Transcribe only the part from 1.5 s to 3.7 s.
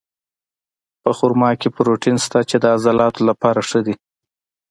کې پروټین شته، چې د عضلاتو لپاره